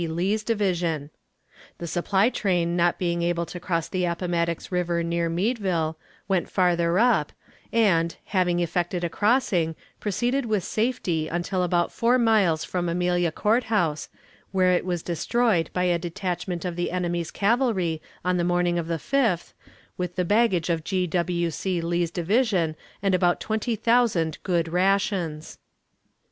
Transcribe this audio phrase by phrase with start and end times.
[0.01, 1.11] Lee's division.
[1.77, 5.95] The supply train not being able to cross the Appomattox River near Meadville,
[6.27, 7.31] went farther up,
[7.71, 13.65] and, having effected a crossing, proceeded with safety until about four miles from Amelia Court
[13.65, 14.09] House,
[14.51, 18.87] where it was destroyed by a detachment of the enemy's cavalry on the morning of
[18.87, 19.53] the 5th,
[19.97, 21.05] with the baggage of G.
[21.05, 21.51] W.
[21.51, 21.79] C.
[21.79, 25.59] Lee's division and about twenty thousand good rations.